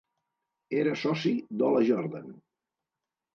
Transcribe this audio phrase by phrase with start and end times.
[0.77, 2.33] Era soci d'Ola Jordan.